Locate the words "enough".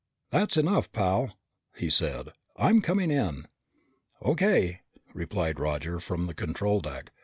0.57-0.91